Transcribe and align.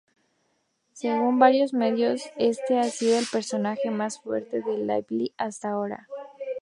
Según 0.93 1.37
varios 1.37 1.73
medios, 1.75 2.23
este 2.35 2.79
ha 2.79 2.85
sido 2.85 3.19
el 3.19 3.25
personaje 3.31 3.91
más 3.91 4.19
fuerte 4.19 4.63
de 4.63 4.77
Lively 4.79 5.31
hasta 5.37 5.69
ahora. 5.69 6.07